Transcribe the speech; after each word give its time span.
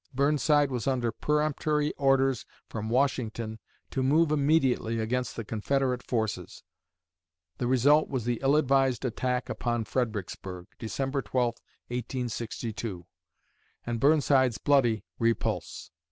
Burnside 0.15 0.71
was 0.71 0.87
under 0.87 1.11
peremptory 1.11 1.93
orders 1.93 2.43
from 2.67 2.89
Washington 2.89 3.59
to 3.91 4.01
move 4.01 4.31
immediately 4.31 4.99
against 4.99 5.35
the 5.35 5.45
Confederate 5.45 6.01
forces. 6.01 6.63
The 7.59 7.67
result 7.67 8.09
was 8.09 8.25
the 8.25 8.39
ill 8.41 8.55
advised 8.55 9.05
attack 9.05 9.47
upon 9.47 9.83
Fredericksburg 9.85 10.65
(December 10.79 11.21
12, 11.21 11.53
1862) 11.89 13.05
and 13.85 13.99
Burnside's 13.99 14.57
bloody 14.57 15.05
repulse. 15.19 15.91